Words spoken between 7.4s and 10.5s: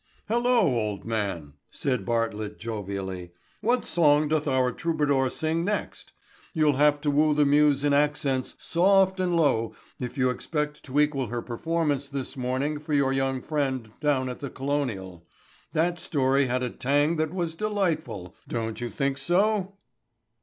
muse in accents soft and low if you